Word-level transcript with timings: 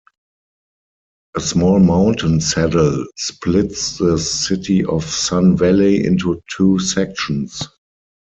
A 1.35 1.39
small 1.39 1.79
mountain 1.79 2.41
saddle 2.41 3.05
splits 3.17 3.99
the 3.99 4.17
city 4.17 4.83
of 4.83 5.03
Sun 5.03 5.57
Valley 5.57 6.03
into 6.03 6.41
two 6.57 6.79
sections. 6.79 7.67